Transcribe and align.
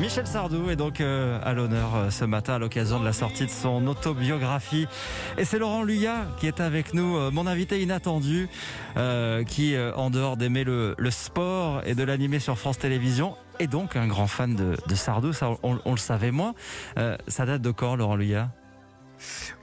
Michel 0.00 0.28
Sardou 0.28 0.70
est 0.70 0.76
donc 0.76 1.00
euh, 1.00 1.40
à 1.42 1.52
l'honneur 1.54 1.96
euh, 1.96 2.10
ce 2.10 2.24
matin 2.24 2.54
à 2.54 2.58
l'occasion 2.58 3.00
de 3.00 3.04
la 3.04 3.12
sortie 3.12 3.46
de 3.46 3.50
son 3.50 3.84
autobiographie. 3.88 4.86
Et 5.38 5.44
c'est 5.44 5.58
Laurent 5.58 5.82
Luyat 5.82 6.26
qui 6.38 6.46
est 6.46 6.60
avec 6.60 6.94
nous, 6.94 7.16
euh, 7.16 7.30
mon 7.32 7.48
invité 7.48 7.82
inattendu, 7.82 8.48
qui, 9.46 9.76
en 9.96 10.10
dehors 10.10 10.36
d'aimer 10.36 10.64
le, 10.64 10.94
sport 11.10 11.82
et 11.84 11.94
de 11.94 12.02
l'animer 12.02 12.38
sur 12.38 12.58
France 12.58 12.78
Télévisions, 12.78 13.36
est 13.58 13.66
donc 13.66 13.96
un 13.96 14.06
grand 14.06 14.26
fan 14.26 14.54
de, 14.54 14.94
Sardou. 14.94 15.32
On, 15.62 15.92
le 15.92 15.98
savait 15.98 16.30
moins. 16.30 16.54
ça 17.28 17.46
date 17.46 17.62
de 17.62 17.70
quand, 17.70 17.96
Laurent 17.96 18.16
Luyat? 18.16 18.50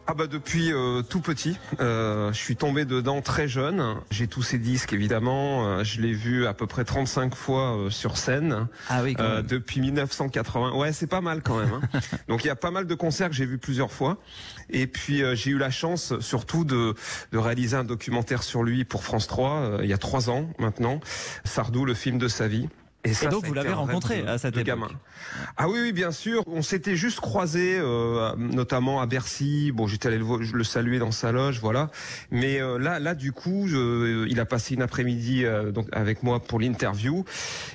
Ah 0.08 0.14
bah 0.14 0.28
depuis 0.28 0.72
euh, 0.72 1.02
tout 1.02 1.20
petit, 1.20 1.58
euh, 1.80 2.32
je 2.32 2.38
suis 2.38 2.56
tombé 2.56 2.86
dedans 2.86 3.22
très 3.22 3.48
jeune. 3.48 3.96
J'ai 4.12 4.28
tous 4.28 4.44
ces 4.44 4.60
disques 4.60 4.94
évidemment. 4.94 5.66
Euh, 5.66 5.84
je 5.84 6.00
l'ai 6.00 6.14
vu 6.14 6.46
à 6.46 6.54
peu 6.54 6.68
près 6.68 6.86
35 6.86 7.34
fois 7.34 7.88
sur 7.90 8.16
scène. 8.18 8.68
Ah 8.88 9.02
oui. 9.02 9.16
depuis 9.48 9.82
1980. 9.82 10.74
Ouais, 10.76 10.94
c'est 10.94 11.08
pas 11.08 11.22
mal 11.22 11.42
quand 11.42 11.58
même. 11.58 11.74
Hein. 11.74 12.00
Donc 12.28 12.44
il 12.44 12.48
y 12.48 12.52
a 12.52 12.56
pas 12.56 12.70
mal 12.70 12.86
de 12.86 12.94
concerts 12.94 13.30
que 13.30 13.36
j'ai 13.36 13.48
vus 13.48 13.58
plusieurs 13.58 13.92
fois. 13.92 14.18
Et 14.70 14.86
puis 14.86 15.24
j'ai 15.34 15.50
eu 15.50 15.58
la 15.58 15.72
chance 15.72 16.20
surtout 16.20 16.66
de, 16.66 16.94
de 17.32 17.38
réaliser 17.40 17.76
un 17.76 17.84
documentaire 17.84 18.44
sur 18.44 18.62
lui 18.62 18.86
pour 18.86 19.04
France 19.04 19.28
3 19.28 19.80
il 19.82 19.90
y 19.90 19.94
a 19.94 19.98
trois 19.98 20.30
ans 20.30 20.48
maintenant. 20.60 21.00
Sardou, 21.46 21.84
le 21.84 21.96
film 21.96 22.20
de 22.20 22.28
sa 22.28 22.48
vie. 22.48 22.70
Et, 23.06 23.28
donc 23.28 23.46
vous 23.46 23.54
l'avez 23.54 23.74
rencontré 23.74 24.26
à 24.28 24.38
cette 24.38 24.56
époque. 24.56 24.66
Gamin. 24.66 24.88
Ah 25.58 25.70
oui, 25.70 25.80
oui, 25.82 25.94
bien 25.94 26.12
sûr. 26.12 26.44
On 26.48 26.62
s'était 26.62 26.96
juste 26.96 27.20
croisés, 27.20 27.78
euh, 27.80 28.36
notamment 28.38 29.00
à 29.02 29.06
Bercy. 29.06 29.72
Bon, 29.72 29.88
j'étais 29.88 30.08
allé 30.08 30.18
le, 30.18 30.64
saluer 30.64 31.00
dans 31.00 31.12
sa 31.12 31.32
loge, 31.32 31.60
voilà. 31.60 31.92
Mais 32.32 32.62
euh, 32.62 32.78
là, 32.78 33.00
là, 33.00 33.16
du 33.16 33.32
coup, 33.32 33.68
je, 33.68 34.28
il 34.28 34.40
a 34.40 34.46
passé 34.46 34.74
une 34.74 34.82
après-midi 34.82 35.46
euh, 35.46 35.72
donc 35.72 35.88
avec 35.92 36.24
moi 36.24 36.40
pour 36.40 36.60
l'interview. 36.60 37.26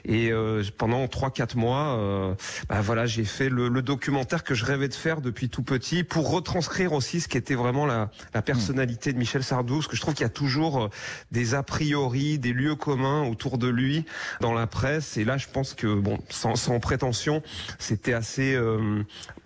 Et 0.04 0.32
euh, 0.32 0.62
pendant 0.76 1.06
trois, 1.08 1.30
quatre 1.30 1.56
mois, 1.56 2.36
bah, 2.68 2.80
voilà, 2.80 3.06
j'ai 3.06 3.24
fait 3.24 3.48
le, 3.48 3.68
le, 3.68 3.82
documentaire 3.82 4.44
que 4.44 4.54
je 4.54 4.64
rêvais 4.64 4.88
de 4.88 4.94
faire 4.94 5.20
depuis 5.20 5.48
tout 5.48 5.62
petit 5.62 6.04
pour 6.04 6.30
retranscrire 6.30 6.92
aussi 6.92 7.20
ce 7.20 7.28
qui 7.28 7.38
était 7.38 7.54
vraiment 7.54 7.86
la, 7.86 8.10
la 8.34 8.42
personnalité 8.42 9.12
de 9.12 9.18
Michel 9.18 9.42
Sardou. 9.42 9.76
Parce 9.76 9.88
que 9.88 9.96
je 9.96 10.00
trouve 10.00 10.14
qu'il 10.14 10.24
y 10.24 10.26
a 10.26 10.30
toujours 10.30 10.90
des 11.30 11.54
a 11.54 11.62
priori, 11.62 12.38
des 12.38 12.52
lieux 12.52 12.74
communs 12.74 13.26
autour 13.26 13.58
de 13.58 13.68
lui 13.68 14.04
dans 14.40 14.52
la 14.52 14.66
presse 14.66 15.19
et 15.20 15.24
là, 15.24 15.36
je 15.36 15.48
pense 15.52 15.74
que, 15.74 15.94
bon, 15.94 16.18
sans, 16.30 16.80
prétention, 16.80 17.42
c'était 17.78 18.14
assez, 18.14 18.54
euh, 18.54 19.04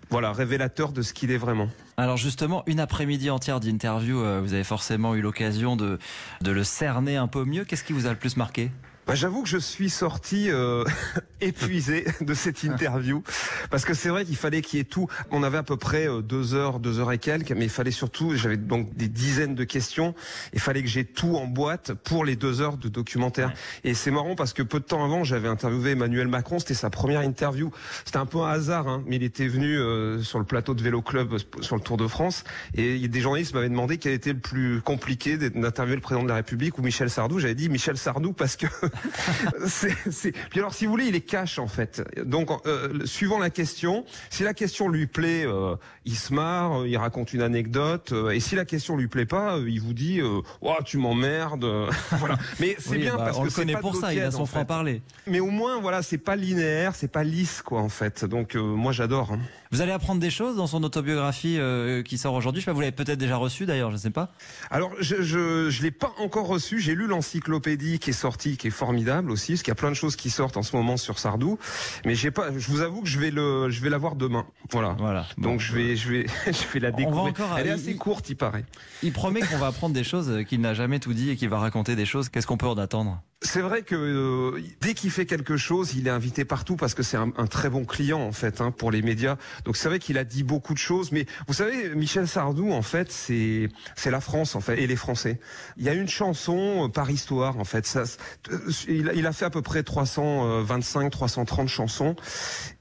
voilà, 0.09 0.31
révélateur 0.31 0.93
de 0.93 1.01
ce 1.01 1.13
qu'il 1.13 1.31
est 1.31 1.37
vraiment. 1.37 1.69
Alors 1.97 2.15
justement, 2.15 2.63
une 2.65 2.79
après-midi 2.79 3.29
entière 3.29 3.59
d'interview, 3.59 4.21
euh, 4.21 4.39
vous 4.41 4.53
avez 4.53 4.63
forcément 4.63 5.15
eu 5.15 5.21
l'occasion 5.21 5.75
de, 5.75 5.99
de 6.41 6.51
le 6.51 6.63
cerner 6.63 7.17
un 7.17 7.27
peu 7.27 7.43
mieux. 7.43 7.65
Qu'est-ce 7.65 7.83
qui 7.83 7.93
vous 7.93 8.05
a 8.05 8.09
le 8.09 8.15
plus 8.15 8.37
marqué? 8.37 8.71
Bah, 9.05 9.15
J'avoue 9.15 9.43
que 9.43 9.49
je 9.49 9.57
suis 9.57 9.89
sorti 9.89 10.49
euh, 10.49 10.83
épuisé 11.41 12.05
de 12.21 12.33
cette 12.33 12.63
interview 12.63 13.23
parce 13.69 13.85
que 13.85 13.93
c'est 13.93 14.09
vrai 14.09 14.25
qu'il 14.25 14.35
fallait 14.35 14.61
qu'il 14.61 14.79
y 14.79 14.81
ait 14.81 14.85
tout. 14.85 15.07
On 15.31 15.43
avait 15.43 15.57
à 15.57 15.63
peu 15.63 15.77
près 15.77 16.07
euh, 16.07 16.21
deux 16.21 16.53
heures, 16.53 16.79
deux 16.79 16.99
heures 16.99 17.11
et 17.11 17.17
quelques, 17.17 17.51
mais 17.51 17.65
il 17.65 17.69
fallait 17.69 17.91
surtout, 17.91 18.35
j'avais 18.35 18.57
donc 18.57 18.95
des 18.95 19.07
dizaines 19.07 19.55
de 19.55 19.63
questions. 19.63 20.15
Il 20.53 20.59
fallait 20.59 20.81
que 20.81 20.89
j'ai 20.89 21.05
tout 21.05 21.35
en 21.35 21.47
boîte 21.47 21.93
pour 21.93 22.25
les 22.25 22.35
deux 22.35 22.61
heures 22.61 22.77
de 22.77 22.89
documentaire. 22.89 23.53
Et 23.83 23.93
c'est 23.93 24.11
marrant 24.11 24.35
parce 24.35 24.53
que 24.53 24.63
peu 24.63 24.79
de 24.79 24.85
temps 24.85 25.03
avant, 25.03 25.23
j'avais 25.23 25.47
interviewé 25.47 25.91
Emmanuel 25.91 26.27
Macron. 26.27 26.59
C'était 26.59 26.73
sa 26.73 26.89
première 26.89 27.21
interview. 27.21 27.71
C'était 28.05 28.17
un 28.17 28.25
peu 28.25 28.39
un 28.39 28.49
hasard, 28.49 28.87
hein, 28.87 29.03
mais 29.07 29.17
il 29.17 29.23
était 29.23 29.47
venu 29.47 29.77
euh, 29.77 30.21
sur 30.21 30.39
le 30.39 30.45
plateau 30.45 30.73
de 30.73 30.83
Vélo 30.83 31.01
Club 31.01 31.33
euh, 31.33 31.61
sur 31.61 31.75
le 31.75 31.81
Tour 31.81 31.97
de 31.97 32.07
France 32.07 32.43
et 32.75 33.07
des 33.07 33.21
journalistes 33.21 33.53
m'avaient 33.53 33.69
demandé 33.69 33.97
quel 33.97 34.13
était 34.13 34.33
le 34.33 34.39
plus 34.39 34.81
compliqué 34.81 35.37
d'interviewer 35.37 35.95
le 35.95 36.01
président 36.01 36.23
de 36.23 36.29
la 36.29 36.35
République 36.35 36.77
ou 36.77 36.81
Michel 36.81 37.09
Sardou. 37.09 37.39
J'avais 37.39 37.55
dit 37.55 37.69
Michel 37.69 37.97
Sardou 37.97 38.33
parce 38.33 38.55
que 38.55 38.67
c'est, 39.67 40.31
Puis 40.49 40.59
alors, 40.59 40.73
si 40.73 40.85
vous 40.85 40.91
voulez, 40.91 41.05
il 41.05 41.15
est 41.15 41.21
en 41.57 41.67
fait. 41.67 42.03
Donc, 42.25 42.49
euh, 42.65 43.05
suivant 43.05 43.39
la 43.39 43.49
question, 43.49 44.05
si 44.29 44.43
la 44.43 44.53
question 44.53 44.89
lui 44.89 45.07
plaît, 45.07 45.45
euh, 45.45 45.75
il 46.05 46.15
se 46.15 46.33
marre, 46.33 46.81
euh, 46.81 46.87
il 46.87 46.97
raconte 46.97 47.33
une 47.33 47.41
anecdote. 47.41 48.13
et 48.31 48.39
si 48.39 48.55
la 48.55 48.65
question 48.65 48.95
lui 48.97 49.07
plaît 49.07 49.25
pas, 49.25 49.57
il 49.65 49.81
vous 49.81 49.93
dit, 49.93 50.21
oh, 50.61 50.75
tu 50.85 50.97
m'emmerdes. 50.97 51.65
voilà. 52.11 52.37
Mais 52.59 52.75
c'est 52.79 52.97
bien 52.97 53.15
bah, 53.15 53.25
parce 53.25 53.37
on 53.37 53.41
que 53.41 53.47
le 53.47 53.51
connaît 53.51 53.77
pour 53.77 53.95
ça. 53.95 54.13
Il 54.13 54.21
a 54.21 54.31
son 54.31 54.45
franc 54.45 54.65
parler. 54.65 55.01
Mais 55.27 55.39
au 55.39 55.49
moins, 55.49 55.79
voilà, 55.79 56.01
c'est 56.01 56.17
pas 56.17 56.35
linéaire, 56.35 56.95
c'est 56.95 57.11
pas 57.11 57.23
lisse 57.23 57.61
quoi 57.61 57.81
en 57.81 57.89
fait. 57.89 58.25
Donc, 58.25 58.55
moi, 58.55 58.91
j'adore. 58.91 59.33
Hein. 59.33 59.39
Vous 59.71 59.81
allez 59.81 59.91
apprendre 59.91 60.21
des 60.21 60.29
choses 60.29 60.55
dans 60.55 60.67
son 60.67 60.83
autobiographie 60.83 61.59
qui 62.05 62.17
sort 62.17 62.33
aujourd'hui. 62.33 62.61
Je 62.61 62.65
sais 62.65 62.71
pas, 62.71 62.73
vous 62.73 62.81
l'avez 62.81 62.91
peut-être 62.91 63.19
déjà 63.19 63.37
reçu 63.37 63.65
d'ailleurs, 63.65 63.89
je 63.89 63.95
ne 63.95 64.01
sais 64.01 64.09
pas. 64.09 64.31
Alors, 64.69 64.91
je 64.99 65.21
je, 65.21 65.69
je 65.69 65.81
l'ai 65.81 65.91
pas 65.91 66.13
encore 66.19 66.47
reçu. 66.47 66.79
J'ai 66.79 66.95
lu 66.95 67.07
l'encyclopédie 67.07 67.99
qui 67.99 68.11
est 68.11 68.13
sortie, 68.13 68.57
qui 68.57 68.67
est 68.67 68.71
formidable 68.71 69.31
aussi, 69.31 69.53
parce 69.53 69.63
qu'il 69.63 69.71
y 69.71 69.73
a 69.73 69.75
plein 69.75 69.89
de 69.89 69.95
choses 69.95 70.15
qui 70.15 70.29
sortent 70.29 70.57
en 70.57 70.63
ce 70.63 70.75
moment 70.75 70.97
sur 70.97 71.14
Sardou. 71.19 71.57
Mais 72.05 72.15
j'ai 72.15 72.31
pas, 72.31 72.51
je 72.57 72.67
vous 72.69 72.81
avoue 72.81 73.01
que 73.01 73.07
je 73.07 73.19
vais 73.19 73.31
le, 73.31 73.69
je 73.69 73.81
vais 73.81 73.89
la 73.89 73.97
voir 73.97 74.15
demain. 74.15 74.45
Voilà. 74.71 74.95
Voilà. 74.99 75.25
Donc 75.37 75.59
je 75.59 75.73
vais, 75.73 75.95
je 75.95 76.09
vais, 76.09 76.25
je 76.47 76.73
vais 76.73 76.79
la 76.79 76.91
découvrir. 76.91 77.33
Elle 77.57 77.67
est 77.67 77.71
assez 77.71 77.95
courte, 77.95 78.29
il 78.29 78.35
paraît. 78.35 78.65
Il 79.03 79.13
promet 79.13 79.41
qu'on 79.41 79.57
va 79.57 79.67
apprendre 79.67 79.93
des 79.93 80.03
choses 80.03 80.43
qu'il 80.47 80.61
n'a 80.61 80.73
jamais 80.73 80.99
tout 80.99 81.13
dit 81.13 81.31
et 81.31 81.35
qu'il 81.35 81.49
va 81.49 81.59
raconter 81.59 81.95
des 81.95 82.05
choses. 82.05 82.29
Qu'est-ce 82.29 82.47
qu'on 82.47 82.57
peut 82.57 82.67
en 82.67 82.77
attendre? 82.77 83.21
C'est 83.45 83.61
vrai 83.61 83.83
que 83.83 83.95
euh, 83.95 84.61
dès 84.81 84.93
qu'il 84.93 85.11
fait 85.11 85.25
quelque 85.25 85.57
chose, 85.57 85.93
il 85.95 86.07
est 86.07 86.11
invité 86.11 86.45
partout 86.45 86.75
parce 86.75 86.93
que 86.93 87.03
c'est 87.03 87.17
un, 87.17 87.29
très 87.47 87.69
bon 87.69 87.85
client 87.85 88.19
en 88.19 88.31
fait 88.31 88.59
hein, 88.59 88.71
pour 88.71 88.91
les 88.91 89.01
médias. 89.01 89.37
Donc 89.65 89.77
c'est 89.77 89.87
vrai 89.87 89.99
qu'il 89.99 90.17
a 90.17 90.23
dit 90.23 90.43
beaucoup 90.43 90.73
de 90.73 90.79
choses, 90.79 91.11
mais 91.11 91.25
vous 91.47 91.53
savez, 91.53 91.93
Michel 91.95 92.27
Sardou 92.27 92.71
en 92.71 92.81
fait, 92.81 93.11
c'est 93.11 93.69
c'est 93.95 94.11
la 94.11 94.19
France 94.19 94.55
en 94.55 94.61
fait 94.61 94.81
et 94.81 94.87
les 94.87 94.95
Français. 94.95 95.39
Il 95.77 95.83
y 95.83 95.89
a 95.89 95.93
une 95.93 96.07
chanson 96.07 96.85
euh, 96.85 96.87
par 96.87 97.09
histoire 97.09 97.57
en 97.59 97.63
fait. 97.63 97.85
Ça, 97.85 98.03
euh, 98.51 98.57
il, 98.87 99.11
il, 99.15 99.27
a 99.27 99.31
fait 99.31 99.45
à 99.45 99.49
peu 99.49 99.61
près 99.61 99.83
325, 99.83 101.09
330 101.11 101.69
chansons 101.69 102.15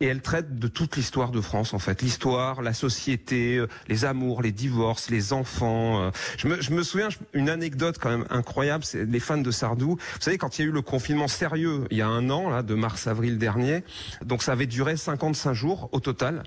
et 0.00 0.06
elle 0.06 0.22
traite 0.22 0.58
de 0.58 0.68
toute 0.68 0.96
l'histoire 0.96 1.30
de 1.30 1.40
France 1.40 1.74
en 1.74 1.78
fait, 1.78 2.02
l'histoire, 2.02 2.62
la 2.62 2.74
société, 2.74 3.64
les 3.88 4.04
amours, 4.04 4.42
les 4.42 4.52
divorces, 4.52 5.10
les 5.10 5.32
enfants. 5.32 6.10
Je 6.38 6.48
me, 6.48 6.60
je 6.60 6.70
me 6.72 6.82
souviens 6.82 7.08
une 7.32 7.50
anecdote 7.50 7.98
quand 8.00 8.10
même 8.10 8.26
incroyable, 8.30 8.84
c'est 8.84 9.04
les 9.04 9.20
fans 9.20 9.36
de 9.36 9.50
Sardou. 9.50 9.96
Vous 9.96 10.20
savez 10.20 10.38
quand 10.38 10.53
il 10.58 10.62
y 10.62 10.64
a 10.64 10.68
eu 10.68 10.72
le 10.72 10.82
confinement 10.82 11.28
sérieux 11.28 11.84
il 11.90 11.98
y 11.98 12.02
a 12.02 12.08
un 12.08 12.30
an, 12.30 12.50
là, 12.50 12.62
de 12.62 12.74
mars-avril 12.74 13.38
dernier, 13.38 13.84
donc 14.24 14.42
ça 14.42 14.52
avait 14.52 14.66
duré 14.66 14.96
55 14.96 15.52
jours 15.52 15.88
au 15.92 16.00
total, 16.00 16.42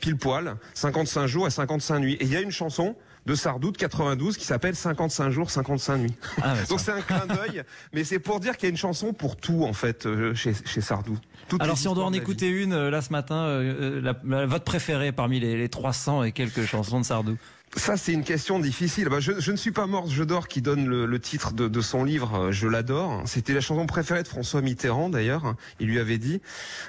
pile 0.00 0.16
poil, 0.16 0.56
55 0.74 1.26
jours 1.26 1.46
et 1.46 1.50
55 1.50 1.98
nuits. 2.00 2.14
Et 2.14 2.24
il 2.24 2.32
y 2.32 2.36
a 2.36 2.40
une 2.40 2.50
chanson 2.50 2.96
de 3.26 3.34
Sardou 3.34 3.70
de 3.70 3.76
92 3.76 4.36
qui 4.36 4.44
s'appelle 4.44 4.74
55 4.74 5.30
jours, 5.30 5.50
55 5.50 5.96
nuits. 5.98 6.14
Ah, 6.42 6.54
donc 6.68 6.80
c'est 6.80 6.92
un 6.92 7.00
clin 7.00 7.26
d'œil, 7.26 7.62
mais 7.92 8.04
c'est 8.04 8.18
pour 8.18 8.40
dire 8.40 8.56
qu'il 8.56 8.68
y 8.68 8.70
a 8.70 8.70
une 8.70 8.76
chanson 8.76 9.12
pour 9.12 9.36
tout 9.36 9.64
en 9.64 9.72
fait 9.72 10.06
euh, 10.06 10.34
chez, 10.34 10.54
chez 10.64 10.80
Sardou. 10.80 11.18
Alors 11.60 11.76
si 11.76 11.86
on 11.86 11.94
doit 11.94 12.04
en 12.04 12.12
écouter 12.12 12.48
une 12.48 12.72
euh, 12.72 12.90
là 12.90 13.02
ce 13.02 13.12
matin, 13.12 13.44
euh, 13.44 14.14
votre 14.24 14.64
préférée 14.64 15.12
parmi 15.12 15.38
les, 15.38 15.56
les 15.56 15.68
300 15.68 16.24
et 16.24 16.32
quelques 16.32 16.64
chansons 16.64 17.00
de 17.00 17.04
Sardou 17.04 17.36
ça, 17.74 17.96
c'est 17.96 18.12
une 18.12 18.22
question 18.22 18.58
difficile. 18.58 19.08
Bah, 19.08 19.18
je, 19.18 19.50
ne 19.50 19.56
suis 19.56 19.70
pas 19.70 19.86
mort, 19.86 20.06
je 20.06 20.22
dors, 20.24 20.46
qui 20.46 20.60
donne 20.60 20.86
le, 20.86 21.18
titre 21.18 21.54
de, 21.54 21.80
son 21.80 22.04
livre. 22.04 22.34
Euh, 22.34 22.52
je 22.52 22.68
l'adore. 22.68 23.22
C'était 23.24 23.54
la 23.54 23.62
chanson 23.62 23.86
préférée 23.86 24.22
de 24.22 24.28
François 24.28 24.60
Mitterrand, 24.60 25.08
d'ailleurs. 25.08 25.54
Il 25.80 25.88
lui 25.88 25.98
avait 25.98 26.18
dit. 26.18 26.42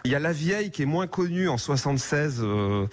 Il 0.03 0.11
y 0.11 0.15
a 0.15 0.19
La 0.19 0.33
Vieille, 0.33 0.71
qui 0.71 0.81
est 0.81 0.85
moins 0.85 1.07
connue 1.07 1.47
en 1.47 1.57
76, 1.57 2.41
euh, 2.41 2.85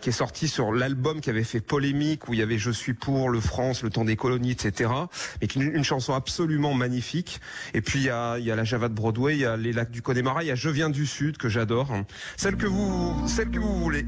qui 0.00 0.08
est 0.08 0.12
sortie 0.12 0.48
sur 0.48 0.72
l'album 0.72 1.20
qui 1.20 1.28
avait 1.28 1.44
fait 1.44 1.60
polémique, 1.60 2.28
où 2.28 2.34
il 2.34 2.40
y 2.40 2.42
avait 2.42 2.56
Je 2.56 2.70
suis 2.70 2.94
pour 2.94 3.28
le 3.28 3.40
France, 3.40 3.82
le 3.82 3.90
temps 3.90 4.06
des 4.06 4.16
colonies, 4.16 4.52
etc. 4.52 4.90
Mais 5.42 5.46
qui 5.46 5.60
est 5.60 5.64
une, 5.64 5.84
chanson 5.84 6.14
absolument 6.14 6.72
magnifique. 6.72 7.40
Et 7.74 7.82
puis 7.82 7.98
il 7.98 8.04
y 8.06 8.10
a, 8.10 8.38
la 8.38 8.64
Java 8.64 8.88
de 8.88 8.94
Broadway, 8.94 9.34
il 9.34 9.40
y 9.40 9.44
a 9.44 9.58
les 9.58 9.72
lacs 9.72 9.90
du 9.90 10.00
Connemara, 10.00 10.42
il 10.42 10.46
y 10.46 10.50
a 10.50 10.54
Je 10.54 10.70
viens 10.70 10.88
du 10.88 11.04
Sud 11.04 11.36
que 11.36 11.50
j'adore. 11.50 11.92
Celle 12.38 12.56
que 12.56 12.66
vous, 12.66 13.28
celle 13.28 13.50
que 13.50 13.58
vous 13.58 13.78
voulez. 13.80 14.06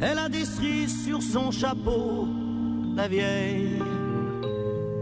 Elle 0.00 0.18
a 0.18 0.28
des 0.28 0.44
cerises 0.44 1.04
sur 1.04 1.20
son 1.20 1.50
chapeau 1.50 2.28
la 2.94 3.08
vieille. 3.08 3.82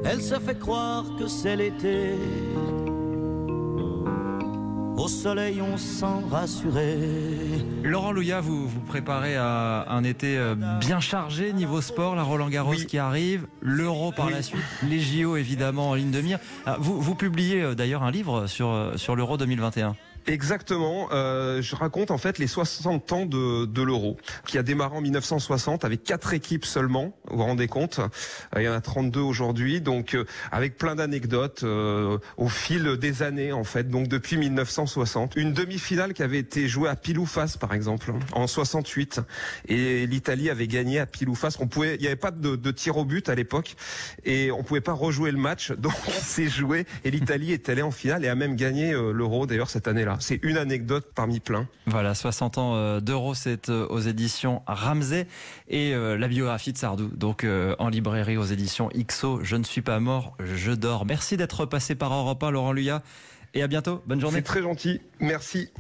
Elle 0.05 0.23
se 0.23 0.39
fait 0.39 0.59
croire 0.59 1.05
que 1.19 1.27
c'est 1.27 1.57
l'été. 1.57 2.15
Au 4.97 5.07
soleil, 5.07 5.63
on 5.63 5.77
sent 5.77 6.25
rassuré. 6.29 6.99
Laurent 7.85 8.11
Louya, 8.11 8.41
vous 8.41 8.67
vous 8.67 8.81
préparez 8.81 9.37
à 9.37 9.87
un 9.89 10.03
été 10.03 10.37
euh, 10.37 10.57
bien 10.81 10.99
chargé 10.99 11.53
niveau 11.53 11.81
sport, 11.81 12.17
la 12.17 12.25
Roland 12.25 12.49
Garros 12.49 12.75
qui 12.75 12.99
arrive, 12.99 13.47
l'Euro 13.63 14.11
par 14.11 14.29
la 14.29 14.43
suite, 14.43 14.61
les 14.83 14.99
JO 14.99 15.37
évidemment 15.37 15.91
en 15.91 15.95
ligne 15.95 16.11
de 16.11 16.21
mire. 16.21 16.41
Ah, 16.67 16.77
vous, 16.81 17.01
vous 17.01 17.15
publiez 17.15 17.63
euh, 17.63 17.75
d'ailleurs 17.77 18.03
un 18.03 18.11
livre 18.11 18.49
sur, 18.49 18.71
euh, 18.71 18.97
sur 18.97 19.15
l'Euro 19.15 19.37
2021. 19.37 19.95
Exactement. 20.29 21.09
Euh, 21.13 21.63
je 21.63 21.75
raconte 21.75 22.11
en 22.11 22.19
fait 22.19 22.39
les 22.39 22.47
60 22.47 23.13
ans 23.13 23.25
de, 23.25 23.65
de 23.65 23.83
l'euro, 23.83 24.19
qui 24.47 24.59
a 24.59 24.63
démarré 24.63 24.97
en 24.97 25.01
1960 25.01 25.85
avec 25.87 26.05
quatre 26.05 26.35
équipes 26.35 26.67
seulement. 26.67 27.15
Vous 27.31 27.39
vous 27.39 27.45
rendez 27.45 27.67
compte 27.67 27.99
euh, 27.99 28.61
Il 28.61 28.65
y 28.65 28.69
en 28.69 28.75
a 28.75 28.81
32 28.81 29.21
aujourd'hui, 29.21 29.81
donc 29.81 30.15
euh, 30.15 30.25
avec 30.53 30.77
plein 30.77 30.97
d'anecdotes 30.97 31.63
euh, 31.63 32.19
au 32.37 32.49
fil 32.49 32.99
des 32.99 33.23
années 33.23 33.53
en 33.53 33.65
fait. 33.65 33.89
Donc 33.89 34.09
depuis 34.09 34.37
1960, 34.37 35.35
une 35.37 35.55
demi-finale 35.55 36.13
qui 36.13 36.23
avait 36.23 36.39
été 36.39 36.69
jouée 36.69 36.91
à 36.91 36.97
pile 36.97 37.19
ou 37.19 37.27
face 37.27 37.57
par 37.57 37.73
exemple 37.73 38.13
en 38.33 38.47
68, 38.47 39.21
et 39.69 40.07
l'Italie 40.07 40.51
avait 40.51 40.69
gagné 40.69 40.99
à 40.99 41.07
pile 41.07 41.31
ou 41.31 41.35
face. 41.35 41.59
On 41.59 41.69
pouvait, 41.69 41.95
il 41.95 42.03
n'y 42.03 42.07
avait 42.07 42.17
pas 42.17 42.33
de, 42.33 42.55
de 42.55 42.71
tir 42.71 42.99
au 42.99 43.07
but 43.07 43.31
à 43.31 43.35
l'époque, 43.35 43.77
et 44.27 44.51
on 44.51 44.63
pouvait 44.63 44.83
pas 44.83 44.93
rejouer 44.93 45.31
le 45.31 45.39
match, 45.39 45.73
donc 45.79 45.95
on 46.07 46.23
s'est 46.23 46.49
joué 46.49 46.87
et 47.05 47.11
l'Italie 47.11 47.53
est 47.53 47.69
allée 47.71 47.83
en 47.83 47.91
finale 47.91 48.27
et 48.27 48.29
a 48.29 48.35
même 48.35 48.57
gagné 48.57 48.93
l'euro 48.93 49.47
d'ailleurs 49.47 49.71
cette 49.71 49.89
année-là. 49.89 50.18
C'est 50.19 50.41
une 50.43 50.57
anecdote 50.57 51.11
parmi 51.15 51.41
plein. 51.41 51.69
Voilà, 51.87 52.15
60 52.15 52.59
ans 52.59 53.01
d'euros, 53.01 53.35
c'est 53.35 53.69
aux 53.69 54.01
éditions 54.01 54.63
Ramsey 54.67 55.27
et 55.69 55.95
la 55.95 56.29
biographie 56.29 56.73
de 56.73 56.79
Sardou, 56.79 57.09
donc 57.09 57.47
en 57.79 57.89
librairie 57.89 58.37
aux 58.37 58.45
éditions 58.45 58.91
XO. 58.97 59.41
Je 59.43 59.57
ne 59.57 59.65
suis 59.65 59.83
pas 59.83 60.01
mort, 60.01 60.37
je 60.41 60.73
dors. 60.73 61.07
Merci 61.07 61.37
d'être 61.37 61.67
passé 61.67 61.95
par 61.95 62.13
Europe 62.13 62.43
1, 62.43 62.51
Laurent 62.51 62.73
Luya. 62.73 63.03
Et 63.55 63.63
à 63.63 63.67
bientôt. 63.67 64.03
Bonne 64.07 64.21
journée. 64.21 64.37
C'est 64.39 64.43
très 64.43 64.63
gentil. 64.63 65.01
Merci. 65.21 65.71